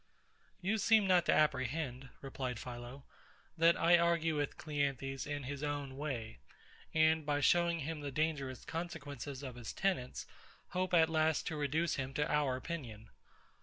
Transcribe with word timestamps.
You 0.61 0.79
seem 0.79 1.05
not 1.05 1.27
to 1.27 1.31
apprehend, 1.31 2.09
replied 2.21 2.57
PHILO, 2.57 3.03
that 3.55 3.77
I 3.77 3.99
argue 3.99 4.35
with 4.35 4.57
CLEANTHES 4.57 5.27
in 5.27 5.43
his 5.43 5.61
own 5.61 5.95
way; 5.95 6.39
and, 6.91 7.23
by 7.23 7.39
showing 7.39 7.81
him 7.81 8.01
the 8.01 8.09
dangerous 8.11 8.65
consequences 8.65 9.43
of 9.43 9.53
his 9.57 9.71
tenets, 9.71 10.25
hope 10.69 10.95
at 10.95 11.07
last 11.07 11.45
to 11.49 11.55
reduce 11.55 11.97
him 11.97 12.15
to 12.15 12.27
our 12.31 12.55
opinion. 12.55 13.11